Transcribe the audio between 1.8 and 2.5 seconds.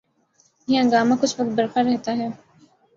رہتا ہے۔